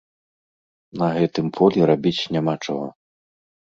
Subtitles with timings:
[1.03, 2.87] На гэтым полі рабіць няма чаго.